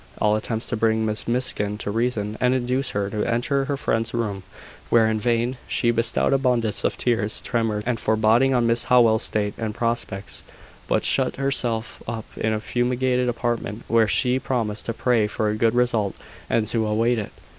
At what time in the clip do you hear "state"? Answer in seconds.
9.21-9.53